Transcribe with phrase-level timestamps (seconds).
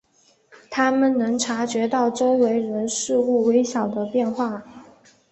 [0.71, 4.63] 他们能察觉周围人事物微小的变化。